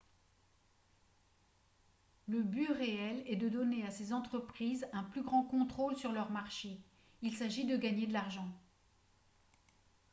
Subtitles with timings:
[2.25, 6.31] le but réel est de donner à ces entreprises un plus grand contrôle sur leurs
[6.31, 6.79] marchés;
[7.21, 8.49] il s’agit de gagner de l’argent